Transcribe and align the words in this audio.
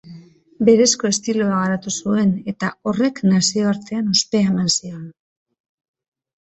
Berezko 0.69 1.09
estiloa 1.09 1.49
garatu 1.65 1.93
zuen 1.99 2.33
eta 2.55 2.71
horrek 2.93 3.23
nazioartean 3.35 4.11
ospea 4.17 4.51
eman 4.57 4.77
zion. 4.81 5.09